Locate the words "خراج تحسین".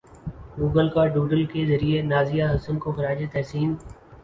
2.91-3.73